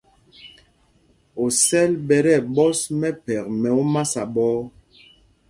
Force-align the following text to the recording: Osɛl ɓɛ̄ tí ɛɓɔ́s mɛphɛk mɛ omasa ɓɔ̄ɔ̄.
Osɛl 1.43 1.91
ɓɛ̄ 2.07 2.19
tí 2.23 2.31
ɛɓɔ́s 2.37 2.79
mɛphɛk 2.99 3.45
mɛ 3.59 3.69
omasa 3.81 4.21
ɓɔ̄ɔ̄. 4.33 4.61